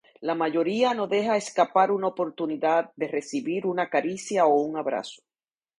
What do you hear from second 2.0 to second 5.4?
oportunidad de recibir una caricia o un abrazo.